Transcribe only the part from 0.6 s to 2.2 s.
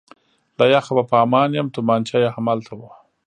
یخه به په امان یم، تومانچه